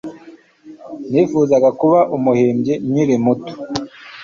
[1.11, 3.53] Nifuzaga kuba umuhimbyi nkiri muto.